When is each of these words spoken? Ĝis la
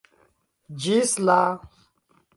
Ĝis 0.85 1.13
la 1.33 1.39